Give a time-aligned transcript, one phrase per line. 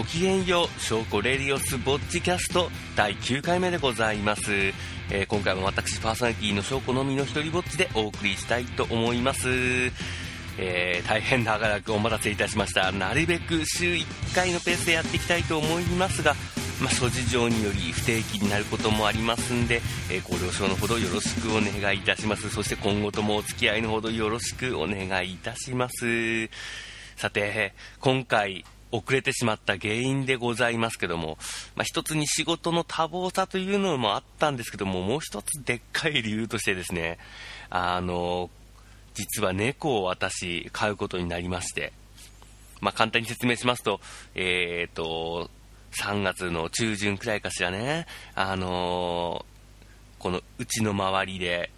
[0.00, 4.50] ごきげんよう、証拠レディオスボッチキャスト第9回目でございます。
[4.50, 9.50] えー、今回も私パーソナリティの証拠のみの一人ぼっちでお送りしたいと思います。
[10.56, 12.90] えー、大変長らくお待たせいたしました。
[12.92, 16.34] なるべく週1回のペースでやっていきたいと思いますが、
[16.80, 22.48] まあ、諸事情により不定期になることもありますんで、えー、ご了承のほどよろしくお願いいたします。
[22.48, 26.48] そして今後ともお付き合いのほどよろしくお願いいたします。
[27.16, 31.38] さて、今回、遅れてしまった原因でございますけども、
[31.76, 37.18] まあ、一つに仕事の多忙さというのもあったんですけども、もう一つでっかい理由としてですね、
[37.70, 38.50] あの、
[39.14, 41.92] 実は猫を私、飼うことになりまして、
[42.80, 44.00] まあ、簡単に説明しますと、
[44.34, 45.50] えっ、ー、と、
[45.92, 49.44] 3月の中旬くらいかしらね、あの
[50.20, 51.70] このうちの周りで、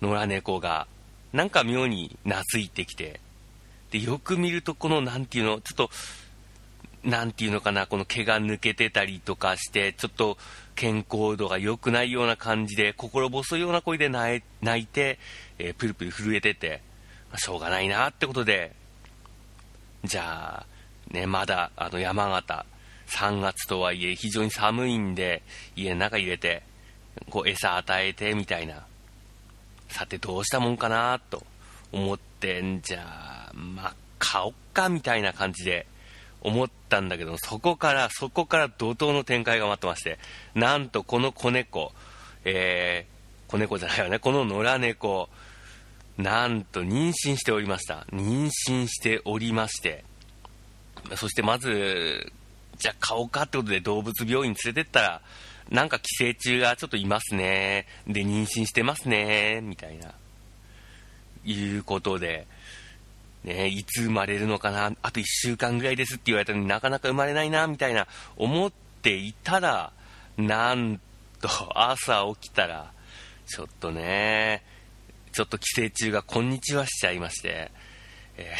[0.00, 0.86] 野良猫が、
[1.32, 3.20] なんか妙に懐いてきて、
[3.90, 5.90] で、よく見ると、この、なんていうの、ちょっと、
[7.04, 10.38] なんていうのかな、この毛が抜けてたりとかして、ちょっと
[10.74, 15.18] 健康度が良くないような感じで、心細いような声で泣いて、
[15.58, 16.80] えー、プルプル震えてて、
[17.30, 18.72] まあ、しょうがないなってことで、
[20.04, 22.64] じゃあ、ね、まだ、あの、山形、
[23.08, 25.42] 3月とはいえ非常に寒いんで、
[25.76, 26.62] 家の中入れて、
[27.28, 28.86] こう、餌与えて、みたいな。
[29.88, 31.44] さて、どうしたもんかなと
[31.92, 35.86] 思って、んじゃあ、まあ、買おっか、みたいな感じで、
[36.44, 40.18] 思ったんだけど、そこから、そこから怒涛の展開が待ってまして、
[40.54, 41.92] なんとこの子猫、
[42.44, 45.28] えー、子猫じゃないよね、この野良猫、
[46.18, 48.06] なんと妊娠しておりました。
[48.12, 50.04] 妊娠しておりまして、
[51.16, 52.32] そしてまず、
[52.78, 55.22] じゃあ買おうかってことで動物病院連れてったら、
[55.70, 57.86] なんか寄生虫がちょっといますね。
[58.06, 59.60] で、妊娠してますね。
[59.62, 60.12] みたいな。
[61.44, 62.46] いうことで、
[63.44, 69.92] ね、いつ生まれるのかな、あと1週間ぐらいですって言われたのになかなか生まれないな、みたいな思っていたら、
[70.38, 70.98] なん
[71.40, 71.48] と
[71.78, 72.90] 朝起きたら、
[73.46, 74.62] ちょっとね、
[75.32, 77.70] ちょっと寄生虫がこんにちはしちゃいまして、
[78.38, 78.54] え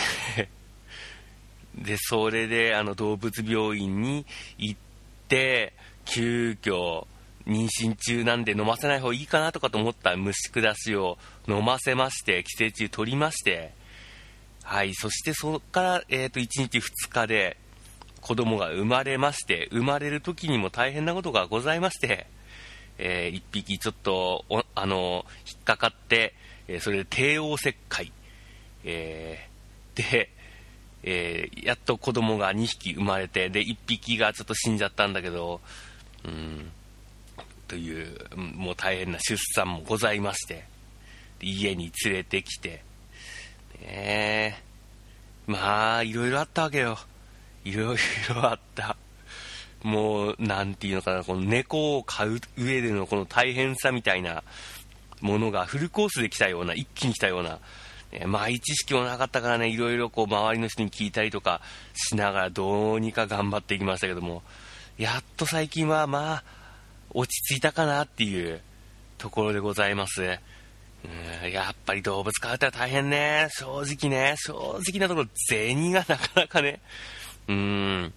[1.79, 4.27] ー、で、それであの動物病院に
[4.59, 4.81] 行っ
[5.29, 5.73] て、
[6.05, 7.07] 急遽、
[7.47, 13.73] 妊娠中なんで飲ませない方がいいかなとかと思った虫下しを飲ませまして、寄生虫取りまして、
[14.65, 17.59] はい、そしてそこから、えー、と1日2日で
[18.23, 22.27] 子供が生まれまして、生まれる時にも大変なことがございまして、
[22.97, 26.35] えー、1匹ちょっとあの引っかかって、
[26.67, 28.11] えー、それで帝王切開、
[28.85, 30.31] えー、で、
[31.03, 35.61] えー、やっと子供が2匹生まれて、で、1匹がちょっと死んじゃったんだけど、
[36.25, 36.71] うん、
[37.69, 40.65] という、もう大変な出産もございまして、
[41.43, 42.83] 家に連れてきて、
[43.83, 44.63] ね
[45.47, 46.99] まあ、いろいろあったわけよ。
[47.65, 47.97] いろい
[48.29, 48.97] ろあった。
[49.83, 54.43] もう、なんていうのかな、この猫を飼う上でのこの大変さみたいな
[55.21, 57.59] ものがフルコースで来たような、一気に来たような、
[58.13, 61.61] ね、まあ、知識もなかったからね、いろいろこう、周りの人に聞いたりとか
[61.95, 64.43] しながら、どうにか頑張っていきましたけども、
[64.97, 66.45] やっと最近は、まあ、
[67.11, 68.61] 落ち着いたかなっていう
[69.19, 70.39] ところでございます。
[71.53, 73.49] やっぱり動物飼うって大変ね。
[73.51, 74.35] 正直ね。
[74.39, 74.53] 正
[74.87, 76.81] 直なところ、銭がなかなかね。
[77.49, 78.13] うん。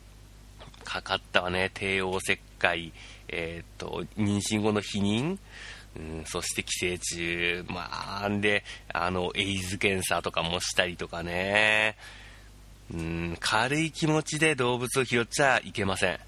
[0.84, 1.70] かかったわね。
[1.74, 2.94] 帝王切開、
[3.28, 5.38] えっ、と、妊娠後の避妊。
[5.98, 7.66] うん、そして寄生虫。
[7.68, 11.98] まあ、んで、あの、エイズ検査とかもしたりとかね。
[12.94, 16.20] うん、軽い気持ちで動物を拾っちゃいけません。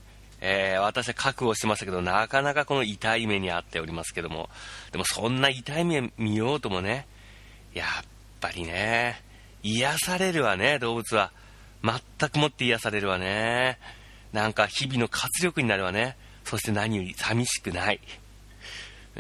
[0.42, 4.50] えー、私は覚悟してましたけど、なかなかこの痛い目に遭っておりますけども、
[4.92, 7.08] でもそんな痛い目見ようともね、
[7.74, 7.88] やっ
[8.40, 9.22] ぱりね、
[9.64, 11.32] 癒されるわね、動物は。
[11.82, 13.80] 全くもって癒されるわね。
[14.34, 16.18] なんか日々の活力になるわね。
[16.44, 18.00] そして何より寂しくない。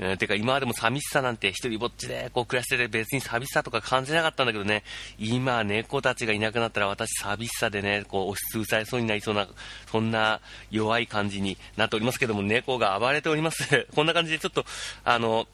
[0.01, 4.83] うん、てか今までも寂しさなんて一人ぼっちでこう暮らしてて別に寂しさとか感じなかったんだけどね、
[5.18, 9.47] 今猫たちがいなくなったら私寂しさでね、こう押しつぶされそうになりそうな、
[9.91, 10.39] そんな
[10.71, 13.88] 弱い感じになっておりますけども、猫が暴れております。
[13.94, 14.65] こんな感じでちょっと、
[15.03, 15.47] あの、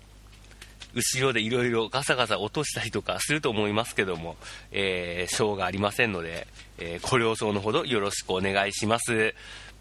[0.94, 4.38] 後ろでいろいろガサガサ落としたりとかすると思いますけども、
[4.72, 6.48] えー、ーがありませんので、
[6.78, 9.34] えー、ご了承のほどよろしくお願いします。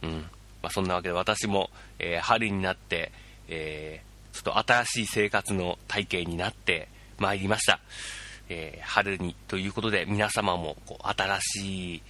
[0.03, 0.29] うん。
[0.63, 3.13] まあ、そんなわけで私も、えー、春になって、
[3.49, 6.89] えーちょっと新しい生活の体系になって
[7.19, 7.79] まいりました。
[8.49, 12.03] えー、春にということで皆様もこう新しい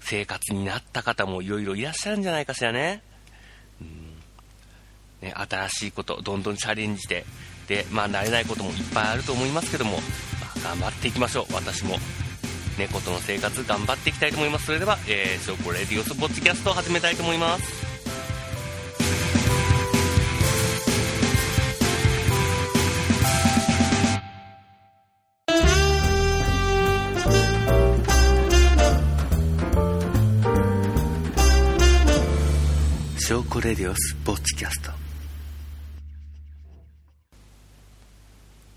[0.00, 3.02] 生活になった方もいろいろいらっしゃるんじゃないかしらね。
[3.80, 4.16] うん
[5.20, 7.26] ね新しいこと、どんどんチャレンジで、
[7.66, 11.96] で、まあ慣れないこともいっぱいあると思いますけども、まあ、頑張っていきましょう、私も。
[12.78, 14.66] 猫との生活頑張っていきたいと思います。
[14.66, 17.87] それでは、えー、ショーコレディオスポッチキャストを始めたいと思います。
[33.58, 34.92] コレディオスポッチキャスト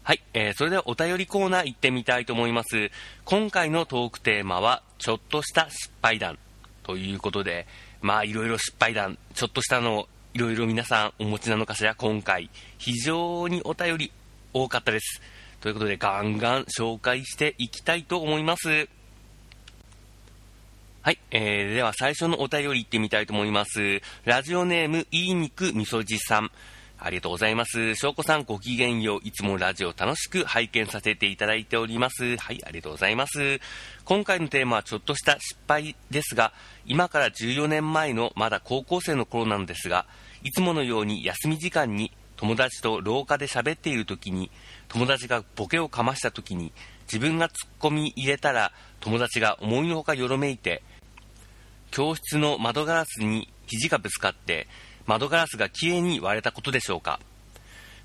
[0.02, 2.90] はい、えー、それではお便りコーナー行ってみたいと思います。
[3.24, 6.40] 今回のトークテーマは、ちょっとした失敗談
[6.82, 7.68] ということで、
[8.02, 12.50] まあいろいろ失敗談、ちょっとしたのいろいろ皆さんお持ちなのかしら、今回、
[12.80, 14.12] 非常にお便り
[14.52, 15.22] 多かったです。
[15.60, 18.90] ということで、ガンガン紹介していきたいと思います。
[21.04, 24.04] はい、えー、では最初のお便り行ってみたいと思います。
[24.24, 26.52] ラジオネーム、いい肉みそじさん。
[27.00, 27.96] ありがとうございます。
[27.96, 29.20] 翔子さんごきげんよう。
[29.24, 32.38] いつもラジオ楽しく拝見させていただいております。
[32.38, 33.60] はい、ありがとうございます。
[34.06, 36.54] 今回のテーマはちょっとした失敗ですが、
[36.86, 40.06] 今から14年前のまだ高校生の頃なのですが、
[40.44, 44.52] いつものように休み時間に友達と廊下で喋っている時に、
[44.88, 46.72] 友達がボケをかました時に、
[47.12, 48.72] 自分が突っ込み入れたら、
[49.02, 50.82] 友達が思いのほかよろめいて、
[51.92, 54.68] 教室の窓ガラスに肘がぶつかって、
[55.06, 57.20] 窓ガラスがきれいに割れたことでしょうか。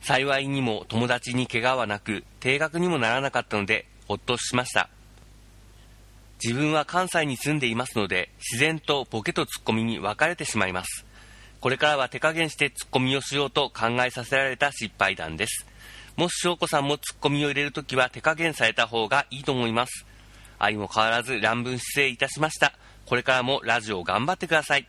[0.01, 4.89] 幸いにも友達に怪我はなく、定額にもならなかったので、ほっとしました。
[6.43, 11.07] 自分は関西に住んでいますので、自然とボケとツッコミに分かれてしまいます。
[11.61, 15.65] これからは手加減してツッコミをしようと考えさせられた失敗談です。
[16.17, 20.07] もし翔子さんもツッコミを入れるときは手加減された方がいいと思います。
[20.59, 22.73] 愛も変わらず乱文失礼いたしました。
[23.05, 24.89] これからもラジオ頑張ってください。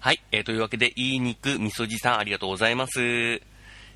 [0.00, 3.00] はい、えー、というわけで、いい肉みそじさんありがとうございます。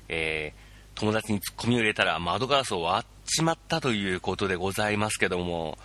[0.09, 5.77] えー、友達にツッコミを入れたら窓ガラスを割っちまったということでございますけども、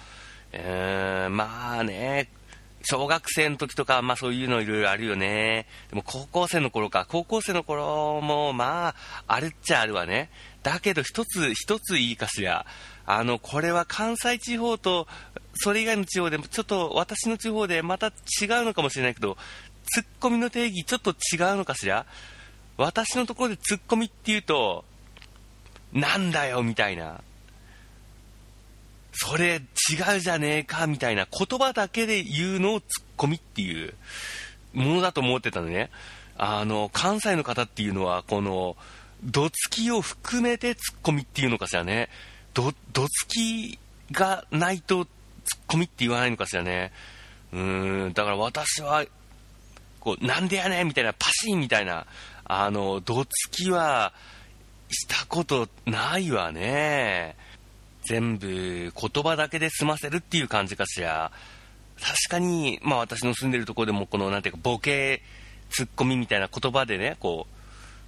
[0.52, 2.28] えー、まあね、
[2.84, 5.66] 小学生の時とか、まあそういうのいろいろあるよね。
[5.90, 8.94] でも高校生の頃か、高校生の頃も、まあ、
[9.26, 10.30] あるっちゃあるわね。
[10.62, 12.66] だけど一つ、一ついいかしら。
[13.06, 15.06] あの、これは関西地方と、
[15.54, 18.12] それ以外の地方でも、ちょっと私の地方でまた違う
[18.64, 19.36] のかもしれないけど、
[19.86, 22.06] ツッコミの定義ちょっと違うのかしら
[22.78, 24.84] 私のところでツッコミって言うと、
[25.92, 27.20] なんだよみたいな。
[29.12, 33.94] それ違うじゃねえかみたいな言葉だけで言うのをツッコミっていう
[34.72, 35.90] ものだと思ってたのね。
[36.36, 38.76] あの、関西の方っていうのは、この、
[39.22, 42.08] どつきを含めてツッコミっていうのかしらね。
[42.54, 43.78] ど、どつき
[44.10, 45.12] がないとツッ
[45.66, 46.92] コミって言わないのかしらね。
[47.52, 49.04] うーん、だから私は
[50.04, 52.06] こう、なんでやねんみたいな、パシンみたいな、
[52.44, 54.12] あの、どつきは、
[54.90, 57.36] したことないわね。
[58.06, 61.32] 全部、言葉だけで済ませるっていう感じかしら。
[62.00, 65.22] 確かに、まあ私の住んでるところでも、この、なんていうか、ボケ、
[65.70, 67.46] ツッコミみたいな言葉でね、こ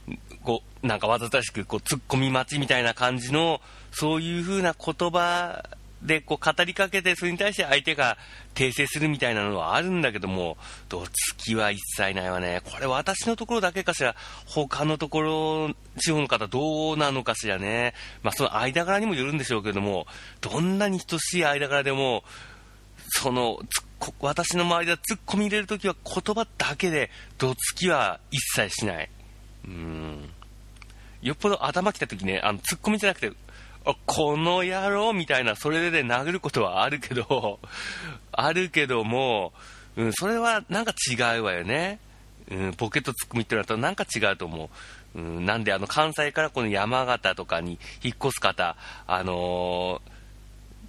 [0.09, 3.61] う、こう、なんかわざとらしく、こう、ツッコミ待ちみたいな感じの、
[3.93, 5.65] そういう風な言葉
[6.03, 8.19] で、こう語りかけて、それに対して相手が
[8.55, 10.57] 訂正するみたいなのはあるんだけども、
[10.89, 12.61] どつきは一切ないわね。
[12.65, 14.15] これ私のところだけかしら、
[14.47, 17.95] 他のところ、地方の方どうなのかしらね。
[18.23, 20.07] まあその間柄にもよるんでしょうけども、
[20.41, 22.25] どんなに等しい間柄でも、
[23.09, 23.59] その、
[24.21, 29.11] 私の周りでは突っ込み入れるときは言葉だけで、どつきは一切しない。
[29.65, 30.31] うーん。
[31.23, 33.33] よっぽど頭きたときね、あの、突っ込みじゃなくて、
[34.07, 37.61] この野郎みたいな、それで殴ることはあるけど、
[38.33, 39.53] あるけども、
[39.97, 42.01] うん、それはなんか違うわよね。
[42.51, 44.71] うん、ポケットツッコミってなるとなんか違うと思
[45.15, 45.19] う。
[45.19, 48.77] うん、なんであの関西からこの山形とかに引っ越す方、
[49.07, 50.01] あのー、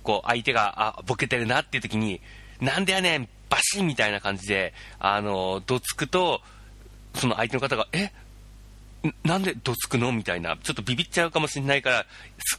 [0.03, 2.21] こう相手が、あ、ボケてるなっていう時に、
[2.59, 6.41] なんでやねん、バシンみたいな感じで、あのー、どつくと、
[7.15, 8.11] その相手の方が、え、
[9.23, 10.11] なんでどつくの？
[10.11, 12.05] みたいな、ちょっとビビっちゃうかもしれないから、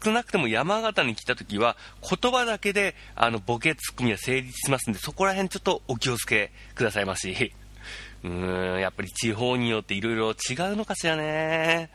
[0.03, 7.53] 少なくとも山形に来た時は、言葉だけで、あの、ボケツッコミは成立しますんで、そこら辺ちょっとお気をつけくださいまし。
[8.25, 11.91] うーん、やっぱり地方によっていろいろ違うのかしらね。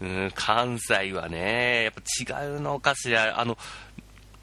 [0.00, 3.40] うん、関西はね、やっぱ違うのかしら。
[3.40, 3.58] あの、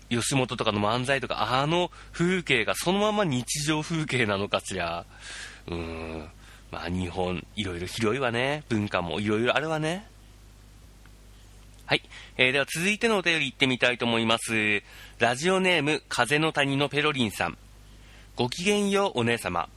[0.09, 5.05] 吉本とかの漫才とか、あの風景がそのまま日常風景なのかしら。
[5.67, 6.29] うん。
[6.71, 8.63] まあ日本、いろいろ広いわね。
[8.69, 10.07] 文化もいろいろあるわね。
[11.85, 12.01] はい。
[12.37, 14.81] えー、では続いてのお便り行ってみたいと思います。
[15.19, 17.57] ラジオネーム、風の谷のペロリンさん。
[18.37, 19.67] ごきげんようお姉様。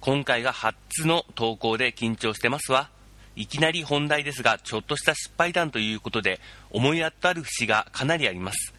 [0.00, 2.88] 今回が初の投稿で緊張してますわ。
[3.34, 6.40] いきなり本題ですが、ちょっとした失敗談ということで、
[6.70, 8.72] 思い当たる節がかなりあります。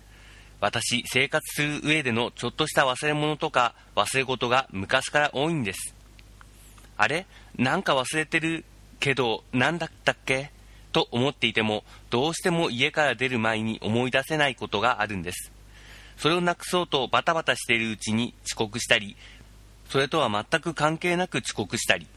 [0.61, 5.95] 私、生活する上でのちょっとした忘れ物とか忘れ事が昔から多いんです。
[6.95, 7.25] あれ？
[7.57, 8.65] なんか忘れてる
[8.99, 10.51] けど、なんだったっけ？
[10.91, 15.51] と思っていても、どうしても家から出る前に思い出せないことがあるんです。
[16.17, 19.15] それをなくそうとバタバタしているうちに遅刻したり、
[19.87, 22.07] それとは全く関係なく遅刻したり、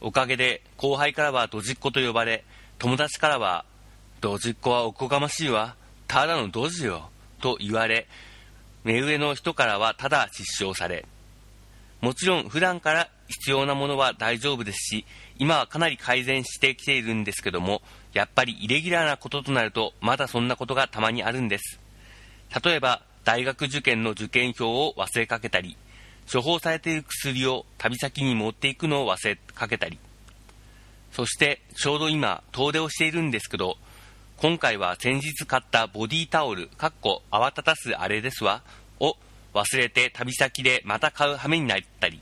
[0.00, 2.44] おかげで後輩からはドジっ子と呼ばれ、
[2.78, 3.64] 友達からは、
[4.20, 5.76] ドジっ子はおこがましいわ、
[6.08, 8.06] ただのドジよ、と言われ、
[8.84, 11.04] 目上の人からはただ失笑され、
[12.02, 15.06] もちろん普段から必要なものは大丈夫ですし、
[15.38, 17.80] 今はかなり改善してきているんですけども、
[18.12, 21.78] やっぱりイレギュラーなこととなると、まだそんなことがたまにあるんです。
[22.62, 25.76] 例えば、大学受験の受験票を忘れかけたり、
[26.30, 30.00] 処方されている薬を旅先に持っていくのを忘れかけたり、
[31.12, 33.78] そしてちょうど今、遠出をしているんですけど、
[34.38, 38.62] 今回は先日買ったボディタオル、かっこ泡立たすあれですわ、
[39.54, 42.20] 忘れて旅先でまた買う羽目になったり、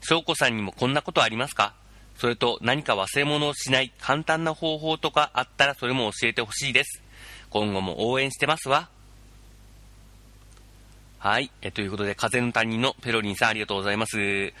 [0.00, 1.74] 翔子さんにもこんなことありますか？
[2.18, 7.02] それと何か忘れ物をしない簡単な方法とかあったらそれも教えてほしいです。
[7.50, 8.88] 今後も応援してますわ。
[11.18, 11.50] はい。
[11.60, 14.16] えということで、風の谷のペロリンさんありがとうございます。
[14.16, 14.52] 忘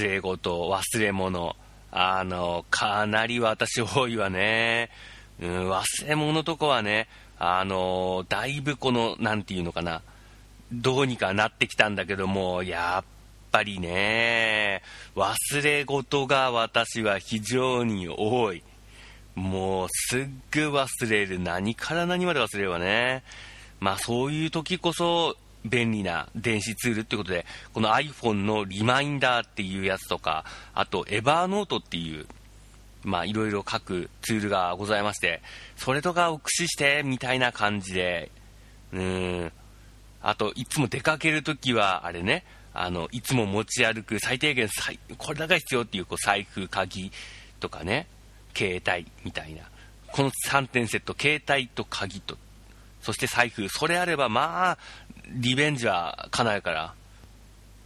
[0.00, 1.56] れ事、忘れ物。
[1.92, 4.90] あの、かなり私多いわね。
[5.40, 7.08] うん、忘れ物とかはね、
[7.38, 10.02] あの、だいぶこの、なんていうのかな。
[10.72, 13.04] どうにかなってきたんだけども、やっ
[13.52, 14.82] ぱりね、
[15.14, 18.62] 忘れ事が私は非常に多い。
[19.34, 21.38] もうすっぐ忘れる。
[21.38, 23.22] 何から何まで忘れるわね。
[23.80, 30.44] まあそういう時こそ便利な電子ツールってことで、この iPhone のリマインダーっていうやつとか、
[30.74, 32.26] あと Evernote っていう、
[33.04, 35.42] まあいろいろ書くツールがございまして、
[35.76, 38.30] それとかを駆使してみたいな感じで、
[38.92, 39.52] うん、
[40.28, 42.42] あといつも出かけるときは、あれね、
[42.74, 44.68] あの、いつも持ち歩く最低限
[45.18, 47.12] これだけ必要っていうこう財布、鍵
[47.60, 48.08] とかね、
[48.52, 49.62] 携帯みたいな。
[50.08, 52.36] この3点セット、携帯と鍵と、
[53.02, 54.78] そして財布、それあればまあ、
[55.30, 56.94] リベンジは叶うから。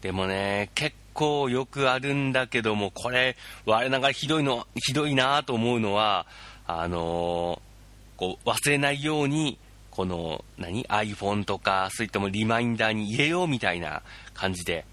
[0.00, 6.24] でもね、結構よくあるんだけども、これ、我ながらひどいの、ひどいなと思うのは、
[6.66, 9.58] あのー、こう、忘れないように、
[9.90, 14.02] この、何 ?iPhone とか、そういったもリマインダーに入れようみたいな
[14.34, 14.84] 感じで、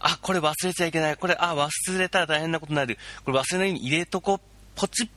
[0.00, 1.16] あ、これ忘れちゃいけない。
[1.16, 2.98] これ、あ、忘れたら大変なことになる。
[3.24, 4.40] これ忘れないように入れとこ、
[4.74, 5.10] ポチ。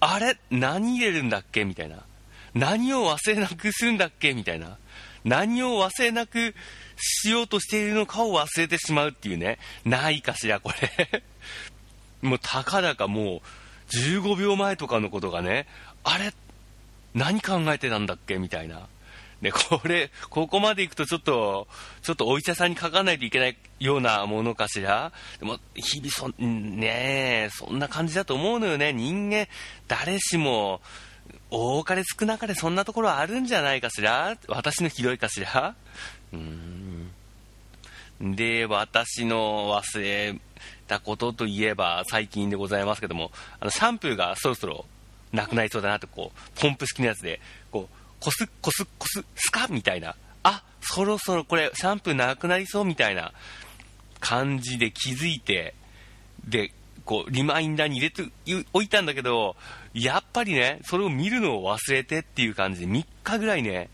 [0.00, 0.36] あれ？
[0.50, 1.64] 何入れるんだっけ？
[1.64, 1.98] みたいな。
[2.54, 4.34] 何を忘れなくするんだっけ？
[4.34, 4.78] みたいな。
[5.24, 6.54] 何を忘れなく
[6.98, 11.22] しようとしているのかを忘れてしまうっていうね、ないかしら、これ
[12.22, 13.40] もう、たかだかもう、
[13.96, 15.66] 15秒前とかのことがね、
[16.04, 16.32] あれ、
[17.16, 18.88] 何考えてたんだっけみたいな。
[19.40, 21.66] ね、これ、ここまで行くとちょっと、
[22.02, 28.92] ちょっとお医者さんにかかないといけないようなものかしらでも、日々そ、ねそんな感じだと思うのよね。
[28.92, 29.46] 人間、
[29.88, 30.80] 誰しも、
[31.50, 35.74] 多かれ少なかれそんなところあるんじゃないかしら私のひどいかしら
[36.32, 37.12] うん。
[38.20, 40.38] で、私の忘れ
[40.86, 43.30] たことといえば最近でございますけども、
[43.60, 44.86] あの、シャンプーがそろそろ
[45.36, 47.40] なくなりそうだなと、こう、ポンプ式のやつで、
[47.70, 50.16] こう、コスコスコス、スカみたいな。
[50.42, 53.32] あ、そろそろこれシャンプーなくなりそうみたいな
[54.20, 55.74] 感じで気づいて、
[56.44, 56.72] で、
[57.04, 58.24] こう、リマインダーに入れて
[58.72, 59.56] おいたんだけど、
[59.94, 63.88] やっぱりね、それを見るのを忘れてっていう感じで、3日ぐらいね、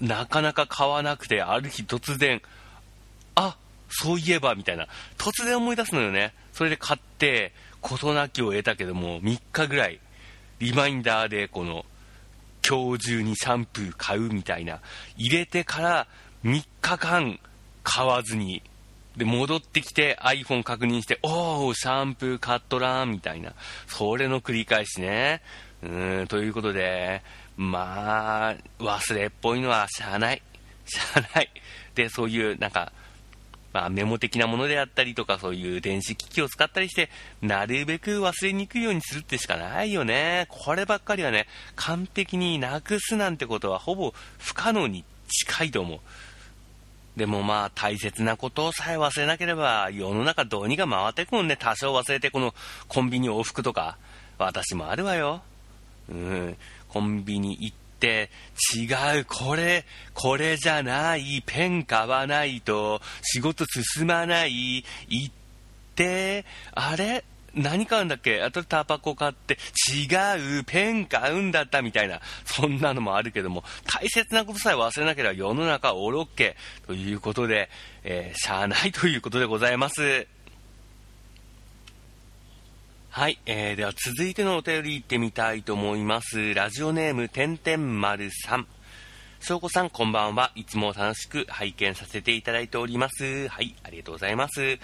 [0.00, 2.42] なかなか買わなくて、ある日突然、
[3.34, 3.56] あ、
[3.88, 4.86] そういえば、みたいな。
[5.16, 6.34] 突然思い出すのよね。
[6.52, 10.00] それで買って、事なきを得たけども、3日ぐらい、
[10.58, 11.84] リマインダーで、この、
[12.68, 14.80] 今日中にシャンプー買うみたいな。
[15.16, 16.06] 入れてから
[16.44, 17.40] 3日間
[17.82, 18.62] 買わずに
[19.18, 23.52] で、戻ってきて iPhone 確認して、おー、シャンプー買っとらん、みたいな。
[23.88, 25.42] それの繰り返しね。
[25.82, 27.22] うん、ということで、
[27.56, 30.42] まあ、忘れっぽいのはしゃあない。
[30.86, 31.50] しゃあない。
[31.96, 32.92] で、そういう、なんか、
[33.72, 37.10] まあ、メモ的なものであったりとか、そういう電子機器を使ったりして、
[37.42, 40.46] なるべく忘れにくいようにするってしかないよね。
[40.48, 41.46] こればっかりはね、
[41.76, 46.00] 完璧になくすなんてことはほぼ不可能に近いと思う。
[47.18, 51.56] でもまあ大切なことさえ忘れなければ世の中どうにか回ってくもんね。
[51.56, 52.54] 多少忘れてこの
[52.86, 53.98] コンビニ往復とか。
[54.38, 55.42] 私もあるわよ。
[56.08, 56.56] うん。
[56.88, 65.34] コンビニ行って、違う、これ、これじゃない、ペン買わないと仕事進まない、行っ
[65.94, 67.24] て、あれ？
[67.54, 68.42] 何買うんだっけ？
[68.42, 69.58] あとタバコ買って、
[69.90, 77.68] 違う、ペン買うんだったみたいな、そんなのもあるけども、大切なことさえ忘れなければ世の中オールオッケということで、
[78.04, 80.26] えー、しゃあないということでございます。
[83.18, 86.54] はい、えー、では続いてのお便り行ってみたいと思います。
[86.54, 88.68] ラジオネーム、てんてん丸さん。
[89.40, 90.52] しょうこさん、こんばんは。
[90.54, 93.48] いつも楽しく拝見させていただいております。
[93.48, 94.78] はい、ありがとうございます。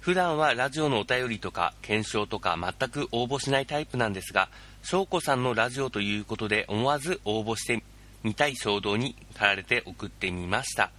[0.00, 4.50] 普段はラジオのお便りとか検証とか全く応募しないタイプなんですが、
[4.82, 7.82] 翔子さんのラジオということで思わず応募して
[8.22, 10.90] みたい衝動に駆られて送ってみました。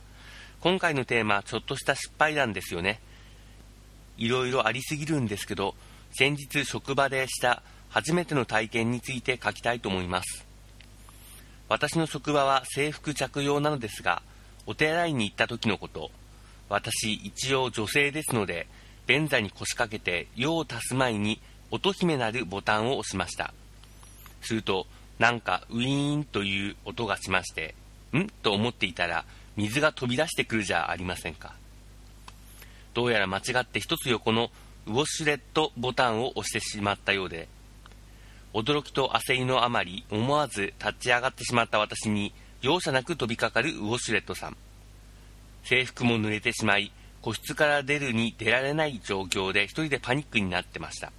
[0.61, 3.01] 今回のテーマ、ちょっとした失敗談ですよね。
[4.17, 5.75] いろいろありすぎるんですけど、
[6.13, 10.45] 先日職場でした初めての体験について書きたいと思います。
[11.69, 14.21] 私の職場は制服着用なのですが、
[14.65, 16.11] お手洗いに行った時のこと、
[16.69, 18.67] 私一応女性ですので、
[19.07, 23.53] 便座に腰掛けて用を足す前に音姫なるボタンを押しました。
[24.41, 24.87] すると
[25.19, 27.75] なんかウィーンという音がしまして
[28.13, 28.27] ん？
[28.43, 29.25] と思っていたら
[29.55, 31.53] 水が飛び出してくるじゃありませんか。
[32.93, 34.49] どうやら間違って一つ横の
[34.87, 37.47] ウォシュレットボタンを押してしまったようで
[38.53, 44.57] 驚きと焦りのあまり思わず立ち上がってしまった私に容赦なく飛びかかるウォシュレットさん。
[45.63, 51.11] 制服も濡れてしまい個室から出るに出られない状況で一人でパニックになってました。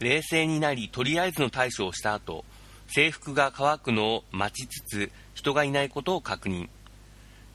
[0.00, 2.44] 冷静になりとりあえずの対処をした後
[2.88, 6.68] 制服が乾くのを待ちつつ人がいないことを確認。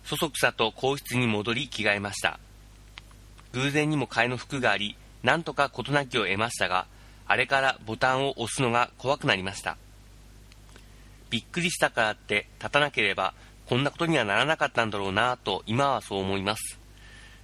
[0.05, 2.39] そそくさと更衣室に戻り着替えました。
[3.53, 6.85] 偶然にも替えの服がありなんとか事なきを得ましたが
[7.27, 9.77] あれからボタンを押すのが怖くなりました。
[11.29, 13.33] びっくりしたからって立たなければ
[13.67, 16.79] こんなことにはならなかったんだろうなと今はそう思います。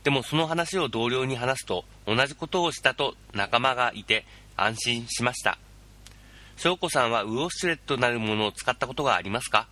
[0.04, 5.58] でもその話を同僚に話すと同じことをしたと仲間がいて安心しました。
[6.58, 9.68] 翔子さんはウォシュレットなるものを使ったことがありますか？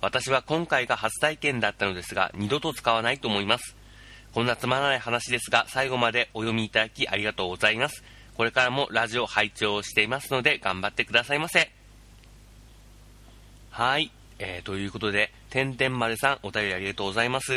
[0.00, 3.74] 私は今回が初体験だったのですが二度と使わないと思います。
[4.32, 8.02] こんなつまらない話ですが最後までお読みいただきありがとうございます
[8.36, 11.70] これからもラジオ拝聴していますので頑張ってくださいませ
[13.78, 14.10] はい、
[14.40, 17.52] えー、ということで、てんてん丸さんお便りありがとうございます。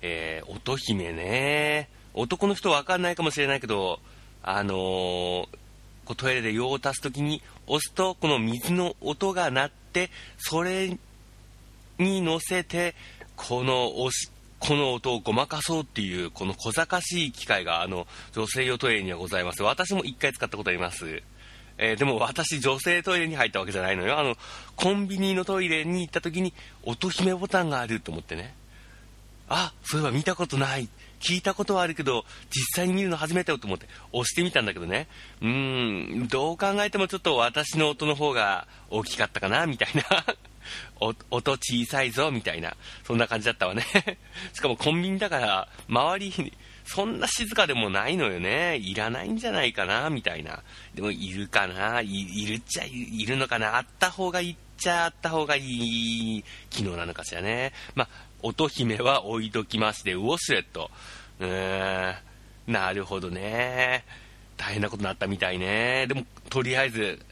[0.00, 1.88] えー、乙姫ね。
[2.14, 3.98] 男の人わかんないかもしれないけど、
[4.44, 5.48] あのー、こ
[6.10, 10.96] うトイレで用を足すときに押すと、この水の音が鳴って、それ
[11.98, 12.94] に乗せて、
[13.34, 14.30] この押し、
[14.64, 19.64] この音をごまかそうっていう、この小賢しい機械が、あの、女性用トイレにはございます。
[19.64, 21.20] 私も一回使ったことあります。
[21.78, 24.20] えー、でも私、女性トイレに入ったわけじゃないのよ。
[24.20, 24.36] あの、
[24.76, 28.54] コンビニのトイレに行った時に、音姫ボタンがあると思ってね。
[29.48, 30.88] あそういえば見たことない
[31.20, 35.08] 聞いたことはあるけど実際に見るの初めてよと思って押してみたんだけどね
[35.42, 40.02] うーんどう考えてもちょっと私の音の方が大きかったかなみたいな
[41.00, 43.84] 音小さいぞみたいなそんな感じだったわね。
[44.52, 46.52] しかもコンビニだから周りに
[46.84, 48.76] そんな静かでもないのよね。
[48.76, 50.62] いらないんじゃないかなみたいな。
[50.94, 52.00] でもいるかな。
[52.00, 53.76] いるっちゃいるのかな。
[53.76, 57.72] あった方がいいっちゃあった方がいい機能なのかしらね。
[57.94, 58.08] まあ
[58.42, 60.90] 乙姫は置いときまして、ウォシュレット。
[61.38, 62.12] うー
[62.68, 64.04] ん、なるほどね。
[64.56, 66.06] 大変なことになったみたいね。
[66.08, 67.24] でも、とりあえず、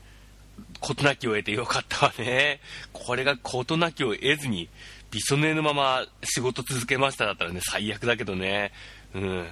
[0.81, 2.61] 事なきを得てよかったわね。
[2.93, 4.69] これが事なきを得ずに、
[5.11, 8.73] びしょ濡れのまま仕事続けましただったらね、最悪だけどね。
[9.15, 9.49] うん。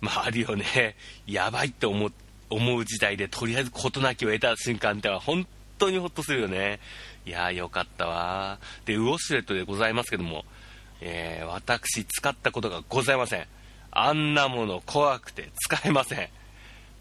[0.00, 0.96] まあ、あるよね。
[1.26, 2.10] やばいって思
[2.50, 5.46] 思う時代で、とりあえず事なきを得た瞬間っては、本
[5.78, 6.80] 当にほっとするよね。
[7.24, 10.44] いやーよかったわで、ウォシュレットでございますけども、
[11.00, 13.46] えー、私使ったことがございません。
[13.90, 16.28] あんなもの怖くて使えません。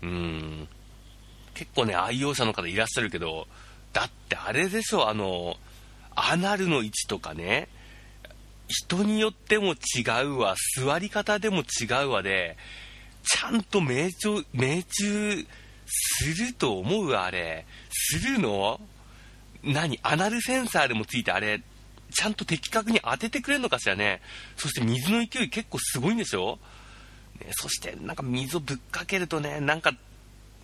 [0.04, 0.68] うん。
[1.54, 3.48] 結構ね、愛用者の方いらっしゃるけど、
[3.94, 5.58] だってあれでしょ、あの、
[6.16, 7.68] アナルの位置とかね、
[8.68, 12.58] 人によっても違うわ、座り方でも違うわで、
[13.24, 15.48] ちゃんと命中、命中
[15.86, 17.66] すると思うあれ。
[17.92, 18.80] するの？
[19.62, 20.00] 何？
[20.02, 21.62] アナルセンサーでもついてあれ、
[22.12, 24.22] ちゃんと的確に当ててくれるのかしらね。
[24.56, 26.58] そして水の勢い結構すごいんでしょ？
[27.42, 29.92] ね、そしてなんか水をぶっかけるとね、なんか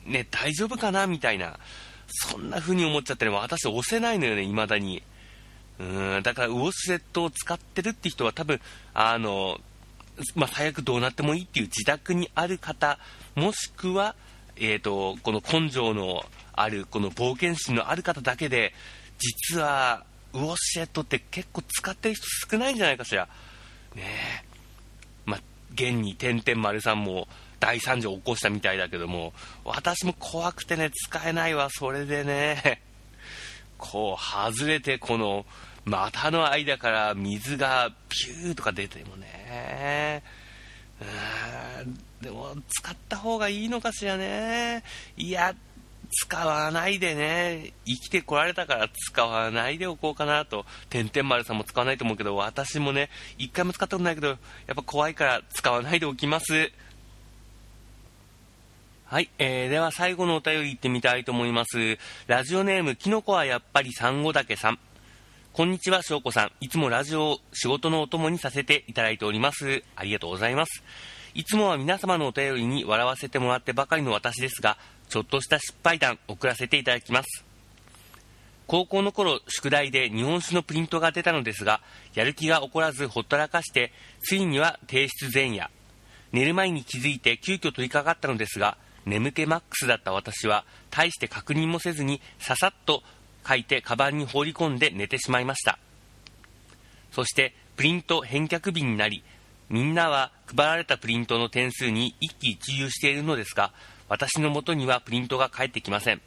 [0.08, 1.08] ね、大丈夫かな？
[1.08, 1.60] みたいな。
[2.08, 5.04] そんな風に思っちゃってね、私押せないのよね、未だに。
[5.80, 5.84] う
[6.20, 8.60] ん、だからウォシュレットを使ってるって人は多分、
[8.94, 9.60] あの、
[10.36, 12.98] まあ、最悪どうなってもいいっていう自宅にある方、
[13.36, 14.16] もしくは、
[14.56, 18.74] えっ、ー、と、この根性のある、この冒険心のある方だけで、
[19.20, 23.28] 実は、ウォッシュレットって結構使ってる人少ないんじゃないかしら。
[23.96, 24.44] ねえ。
[25.26, 25.42] まあ、
[25.74, 27.28] 現に点々丸さんも
[27.60, 32.82] 大惨事を起こしたみたいだけども、私も怖くてね、使えないわ、それでね、
[33.78, 35.46] こう、外れて、この、
[35.86, 40.24] 股の間から水がピューとか出てもね、
[42.22, 44.84] でも、使った方がいいのかしらね。
[45.16, 45.56] いや、
[46.12, 54.38] 使わないでね、生きてこられたから使わないでおこうかなと、てんてん丸さんも使わないと思うけど、私もね、一回も使ったことないけど、やっ
[54.76, 56.72] ぱ怖いから使わないでおきます。
[59.10, 61.98] はい、えー、では最後のお便り行ってみたいと思います。
[62.28, 64.80] ラジオネーム、キノコはやっぱりサンゴ岳さん。
[65.54, 66.52] こんにちは、翔子さん。
[66.60, 69.82] いつもラジオを仕事のお供にさせていただいております。
[69.96, 70.84] ありがとうございます。
[71.36, 77.46] いつもは皆様のお便りに笑わせてもらってばかりの私ですが、ちょっとした失敗談送らせていただきます。
[78.68, 81.80] 高校の頃、宿題で日本酒のプリントが出たのですが、
[82.14, 85.70] やる気が起こらずほったらかして、ついには提出前夜。
[86.34, 93.04] 寝る前に気づいて急遽取り掛かったのですが、眠気マックスだった私は、大して確認もせずに、ささっと
[93.48, 95.80] 書いてカバンに放り込んで寝てしまいました。
[97.12, 99.24] そして、プリント返却日になり、
[99.70, 103.72] みんなは配られたプリントの点数に一喜一憂しているのですが、
[104.10, 106.22] 私のもとにはプリントが返ってきません。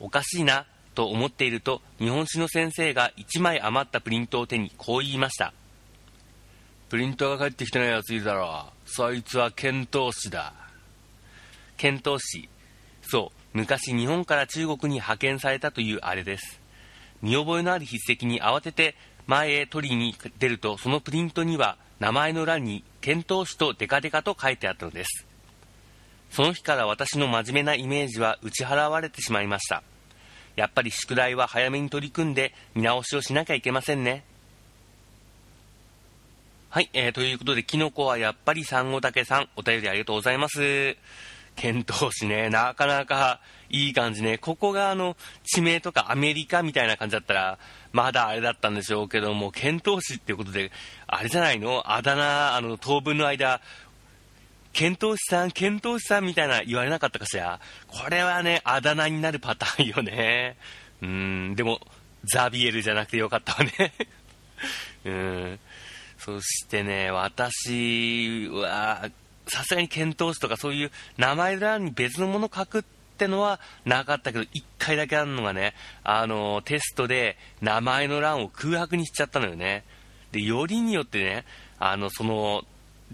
[0.00, 5.52] おかしいな、と思っていると、日本史の先生が1枚余ったプリントを手にこう言いました。
[6.88, 8.90] プリントが返ってきてないやついるだろう。
[8.90, 10.69] そいつは遣唐使だ。
[11.80, 12.50] 遣唐使。
[13.00, 16.60] そう、昔日本から中国に派遣されたというあれです。
[17.22, 18.94] 見覚えのある筆跡に慌てて
[19.26, 25.26] 前へ取りに出ると、そのプリントには名前の欄に遣唐使とデカデカと書いてあったのです。
[26.30, 29.82] その日から私の真面目なイメージは打ち払われてしまいました。
[30.56, 34.22] やっぱり宿題は早めに取り組んで見直しをしなきゃいけませんね。
[36.68, 40.96] はい、えー、ということで、キノコはやっぱりサンゴタケさん、お便りありがとうございます。
[41.60, 44.38] 検討しね、なかなかいい感じね。
[44.38, 47.58] ここがあの、地名とかアメリカみたいな感じだったら、
[47.92, 50.72] まだあれだったんでしょうけども、検討士っていうことで、
[51.06, 51.82] あれじゃないの？
[51.92, 53.60] あだ名、あの、当分の間、
[54.72, 57.60] 検討士さん、検討士さんみたいな言われなかったかしら？
[57.88, 60.56] これはね、あだ名になるパターンよね。
[61.02, 61.80] うん、でも、
[62.24, 63.92] ザビエルじゃなくてよかったわね。
[65.04, 65.60] うん。
[66.18, 69.10] そしてね、私は、
[69.50, 72.82] さすがに検討士とかそういう名前欄に別のもの書くっ
[73.18, 79.84] てのはなかったけど、1回だけあるのがね、あの、テストで名前の欄を空白にしちゃったのよね。
[80.32, 81.44] で、よりによってね、
[81.78, 82.64] あの、その、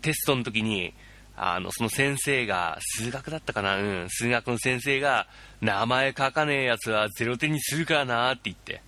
[0.03, 0.93] テストの時に、
[1.37, 3.77] あの、その先生が、数学だったかな？
[3.77, 5.27] うん、数学の先生が、
[5.61, 8.83] 名前書かねえやつは0点にするからなって言って。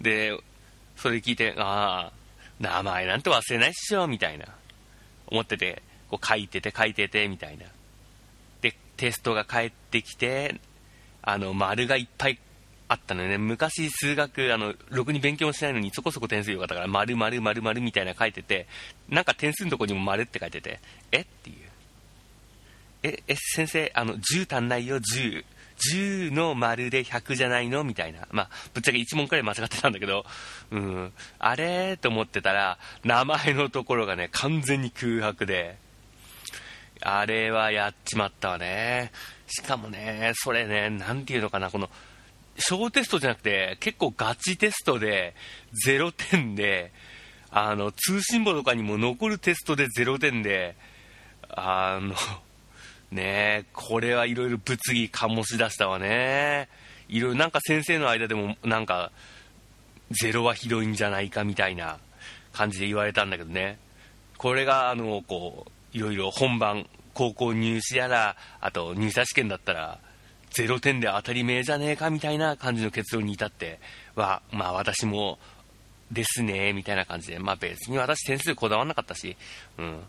[0.00, 0.38] で、
[0.96, 2.12] それ聞いて、ああ、
[2.60, 4.46] 名前なんて忘れないっしょ、みたいな。
[5.26, 5.82] 思ってて、
[6.18, 7.64] こう書いてて書いてて、みたいな。
[8.60, 10.60] で、テストが返ってきて、
[11.22, 12.38] あの、丸がいっぱい
[12.88, 13.38] あったのよね。
[13.38, 18.66] 昔数学、あの、ろくに勉強もしないのにそこそこ点数良かったから、丸丸丸丸みたいな書いてて、
[19.08, 20.80] なんか点数のとこにも丸って書いてて、
[21.12, 21.20] え？
[21.20, 21.56] っていう。
[23.02, 25.44] え、え、先生、あの、10足んないよ、10。
[25.76, 27.84] 10の丸で100じゃないの？
[27.84, 28.28] みたいな。
[28.30, 30.24] まあ、ぶっちゃけ1問くらい間違ってたんだけど、
[30.70, 31.96] うん、あれ？
[31.96, 35.76] と思ってたら、名前のところがね、完全に空白で、
[37.00, 39.12] あれはやっちまったわね。
[39.46, 41.90] しかもね、それね、なんていうのかな、この、
[42.56, 45.34] 小テストじゃなくて、結構ガチテストで
[45.86, 46.92] 0点で、
[47.50, 50.76] あの、通信簿とかにも残るテストで0点で、
[51.50, 52.14] あの、
[53.10, 56.68] ねこれはいろいろ物議醸し出したわね。
[57.08, 59.12] いろいろなんか先生の間でもなんか、
[60.10, 61.98] ゼロはひどいんじゃないかみたいな
[62.52, 63.78] 感じで言われたんだけどね。
[64.36, 69.98] これが、あの、こう、いろいろ本番、高校入試やら、あと入社試験だったら、
[70.58, 73.80] 0点で当たり前じゃねえかみたいな感じの結論に至って
[74.16, 75.38] は、まあ私も
[76.10, 79.36] ですね、みたいな感じで、まあ別に私点数こだわらなかったし、
[79.78, 80.00] うん。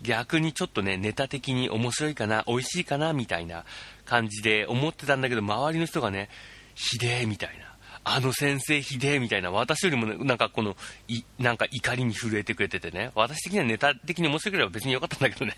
[0.00, 3.64] 逆にちょっとね、ネタ的に面白いかな、美味しいかな、みたいな
[4.04, 6.28] 感じで思ってたんだけど、周りの人がね、
[6.76, 7.67] ひでえ、みたいな。
[8.10, 9.50] あの先生ひでえ、みたいな。
[9.50, 10.76] 私よりもね、なんかこの、
[11.08, 13.10] い、なんか怒りに震えてくれててね。
[13.14, 15.54] 私的にはネタ的に面白ければ別に良かったんだけどね。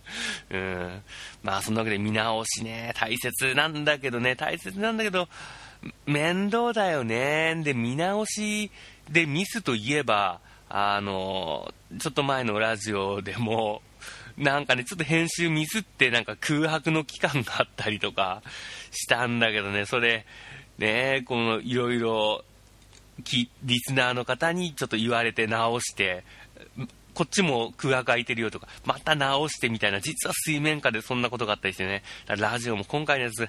[0.50, 1.02] うん。
[1.42, 5.28] まあ、そんなわけで見直しね、大切なんだけどね、大切なんだけど、
[6.04, 7.54] 面倒だよね。
[7.62, 8.70] で、見直し
[9.10, 13.82] でミスといえば、あの、ちょっと前のラジオでも、
[14.36, 18.42] なんかね、ちょっと編集ミスってなんか空白の期間があったりとか
[18.90, 20.26] したんだけどね、それ、
[20.78, 22.44] ね、このいろいろ、
[23.62, 26.24] リスナーの方にちょっと言われて直して、
[27.14, 33.48] こっちも空白空いてるよとか、また直してみたいな、実は水面下でそんなことがあったりしてね、ラジオも今回のやつ、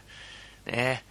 [0.65, 1.03] ね、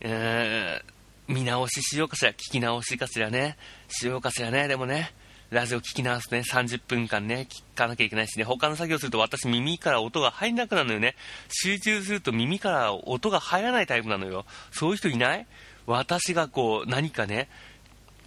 [0.00, 0.80] え、
[1.28, 5.12] 見直ししようかしら、聞き直しかしらね、しようかしらね、でもね、
[5.52, 11.14] ラジオ聞き直すね、30分間ね、聞かなきゃいけないしね、他の作業すると私耳から音が入んなくなるのよね。
[11.50, 14.46] 集中すると耳から音が入らないタイプなのよ。
[14.70, 15.46] そういう人いない？
[15.84, 17.50] 私がこう、何かね、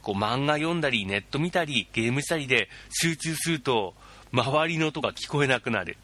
[0.04, 3.96] こう漫画読んだり、ネット見たり、ゲームしたりで集中すると、
[4.32, 5.98] 周りの音が聞こえなくなる。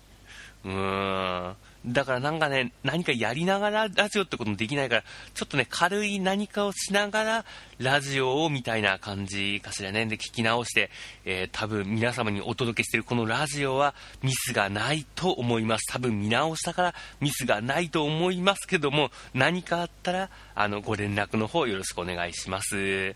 [0.66, 1.56] うーん。
[1.86, 7.46] だからなんかね、何かやりながらラジオってこともできないから、ちょっとね、軽い何かをしながら
[7.80, 10.06] ラジオをみたいな感じかしらね。
[10.06, 10.92] で、聞き直して、
[11.26, 15.92] えー、多分皆様にお届けしてるこのラジオはミスがないと思います。
[15.92, 22.78] 多分見直したからミスがないと思いますけども、何かあったら、あの、ご連絡の方よろしくお願いします。
[22.78, 23.16] うん。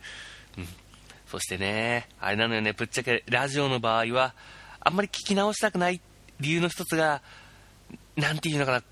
[1.28, 4.34] そしてね、あれなのよね、ぶっちゃけラジオの場合は、
[4.80, 6.02] あんまり聞き直したくない
[6.40, 7.22] 理由の一つが、
[8.16, 8.84] なんていうのかな、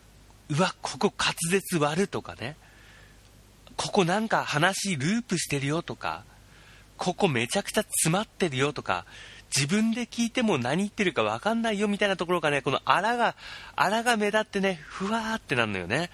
[0.49, 2.55] うわ、ここ滑舌割るとかね、
[3.75, 6.23] ここなんか話ループしてるよとか、
[6.97, 9.05] ここめちゃくちゃ詰まってるよとか、
[9.55, 13.36] 自分で聞いても何言ってるかわかんないよみたいなところがね、このあらが、
[13.75, 16.09] あらが目立ってね、ふわーってなるのよね。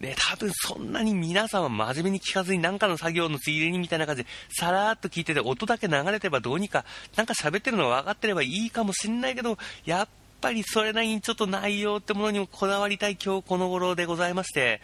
[0.00, 6.84] ね、多分そんなに皆さんは真面目に聞かずに何かの作業のついでにみたいな感じで、さらーっと聞いてて音だけ流れてればどうにか、
[7.16, 10.08] なんか喋ってるの分かってればいいかもしんないけど、やっ
[10.44, 14.82] ぱりそれなりにちょっと内容ってものにもこだわりたい今日この頃でございまして、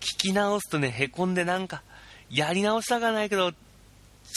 [0.00, 1.82] 聞き直すとね、へこんでなんか、
[2.28, 3.54] やり直したかないけど、ち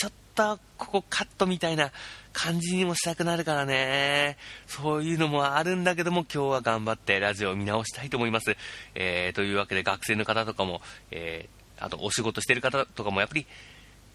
[0.05, 1.91] ょっとここカットみたいな
[2.33, 4.37] 感じにもしたくなるからね。
[4.67, 8.55] そういうのもあるんだけども、今日は頑張ってラジオを見直したいと思います。
[8.93, 13.47] えー、というわけで学生の方とかも、えー、あとお仕事してる方とかもやっぱり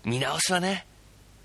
[0.04, 0.86] 見直しはね、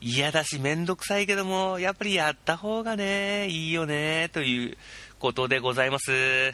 [0.02, 4.78] 嫌だしめんどくさいけども、やっぱりやった方がね、いいよね、という
[5.20, 6.54] ことでございます。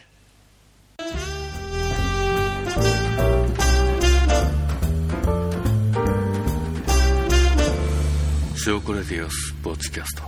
[8.68, 10.24] 塩コレディオスポーツキャスト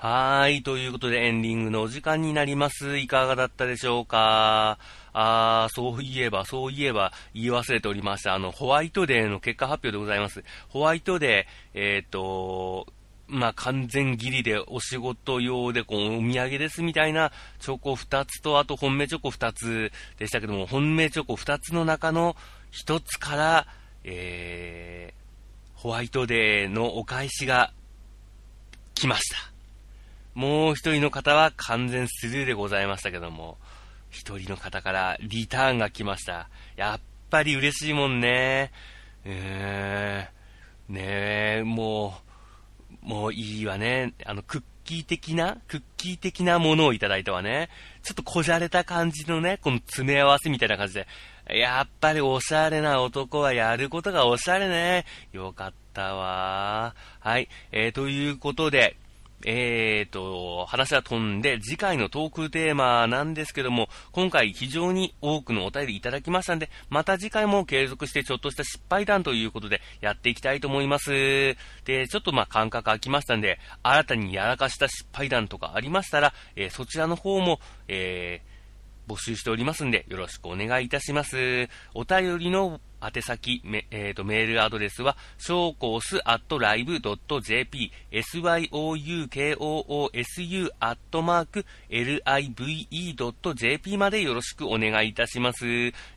[0.00, 0.62] はい。
[0.62, 2.98] ということでエンディングのお時間になります。
[2.98, 4.78] いかがだったでしょうか？
[5.20, 8.34] あー、そういえば、そういえば、言い忘れておりました。
[8.34, 10.44] あの、ホワイトデーの結果発表でございます。
[10.68, 12.86] ホワイトデー、えっ、ー、と、
[13.26, 22.36] まあ、完全ギリでお仕事用でこうお土産ですみたいなチョコ2つと、あと本命チョコ2つでしたけども、本命チョコ2つの中の
[22.86, 23.66] 1つから、
[24.04, 27.72] えー、ホワイトデーのお返しが
[28.94, 29.52] 来ました。
[30.34, 33.58] もう一人の方は完全スルーでございましたけども、
[34.10, 36.48] 一人の方からリターンが来ました。
[36.76, 38.72] やっぱり嬉しいもんね。
[39.24, 41.00] えー、ね
[41.60, 42.14] え、も
[43.04, 44.14] う、もういいわね。
[44.24, 47.68] あの、クッキー的な、クッキー的なものをいただいたわね。
[48.02, 51.06] ちょっとこじゃれた感じのね、この詰め合わせみたいな感じで。
[51.50, 55.04] やっぱりおしゃれな男はやることがおしゃれね。
[55.32, 56.94] よかったわ。
[57.20, 57.48] はい。
[57.72, 58.96] えー、ということで、
[59.44, 71.56] えーと、話は飛んで、次回のトークテーマなんですけども、今回非常に多くのお便りいただきましたんで、また次回も継続してちょっとした失敗談ということでやっていきたいと思います。
[71.84, 78.57] で、ちょっとまあ間隔空きましたんで、新たにやらかした失敗談とかありましたら、えー、そちらの方も、えー
[79.08, 81.68] 募集しておりますんで、よろしくお願いいたします。
[81.94, 95.66] お便りの宛先、えーと、メールアドレスは、ショーコースアットライブドット JP、syoukoosu アットマーク live.jp までよろしくお願いいたします。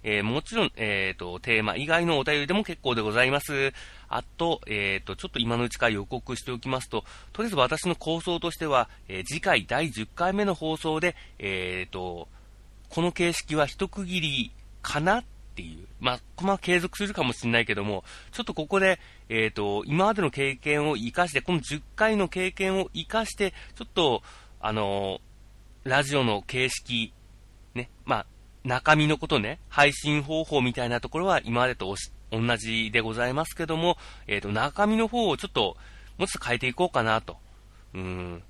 [0.04, 3.74] えー、もちろん、えーと、テーマ以外のお便りでも結構でございます。
[4.10, 12.28] あと、えっ、ー、と、ちょっと今のうちから予告しておきますと、とりあえず私の構想としては、えー、次回第10回目の放送で、えっ、と、
[12.92, 14.52] この形式は一区切り
[14.82, 15.24] かなっ
[15.56, 15.88] ていう。
[16.02, 19.00] まあ、このまま継続するかもしれないけども、ちょっとここで、
[19.30, 24.24] えっ、ー、と、今までの経験を活かして、この10回の経験を活かして、ちょっと、
[24.60, 27.14] あのー、ラジオの形式、
[27.76, 28.26] ね、まあ、
[28.66, 31.96] 中身のことね、配信方法みたいなところは今までと
[32.32, 35.78] 同じでございますけども、えっ、ー、と、中身の方をちょっと、
[36.18, 37.38] もうちょっと変えていこうかなと。
[37.94, 38.44] うん。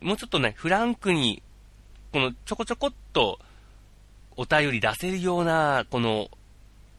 [0.00, 1.42] もうちょっとね、フランクに、
[2.12, 3.38] このちょこちょこっと、
[4.36, 6.28] お便り出せるような、この、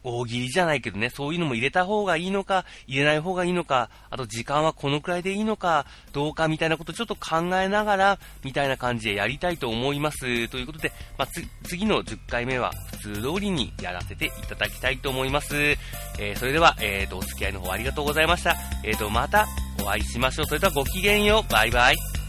[0.04, 10.48] 大喜利じゃないけどね、そういうのも入れた方がいいのか、入れない方がいいのか、あと時間はこのくらいでいいのか、どうかみたいなことちょっと考えながら、みたいな感じでやりたいと思います。
[10.50, 11.28] ということで、まあ、
[11.64, 15.56] 次の10回目は普通通りにやらせていただきたいと思います。
[16.20, 18.56] えー、それでは、えーと、お付き合いの方ありがとうございました。
[18.84, 19.48] えーと、また
[19.82, 20.46] お会いしましょう。
[20.48, 21.52] それではごきげんよう。
[21.52, 22.21] バイバイ。